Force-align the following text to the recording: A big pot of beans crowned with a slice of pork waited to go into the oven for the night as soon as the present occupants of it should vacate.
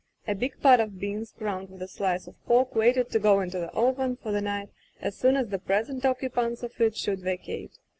A 0.27 0.33
big 0.33 0.59
pot 0.63 0.79
of 0.79 0.99
beans 0.99 1.31
crowned 1.37 1.69
with 1.69 1.83
a 1.83 1.87
slice 1.87 2.25
of 2.25 2.33
pork 2.47 2.73
waited 2.73 3.11
to 3.11 3.19
go 3.19 3.39
into 3.39 3.59
the 3.59 3.69
oven 3.71 4.15
for 4.15 4.31
the 4.31 4.41
night 4.41 4.69
as 4.99 5.15
soon 5.15 5.35
as 5.37 5.49
the 5.49 5.59
present 5.59 6.03
occupants 6.05 6.63
of 6.63 6.81
it 6.81 6.97
should 6.97 7.19
vacate. 7.19 7.77